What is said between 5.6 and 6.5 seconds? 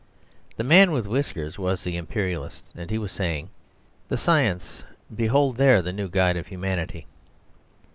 the new guide of